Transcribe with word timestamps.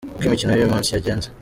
Uko 0.15 0.23
imikino 0.27 0.51
y’uyu 0.51 0.71
munsi 0.73 0.89
yagenze:. 0.95 1.27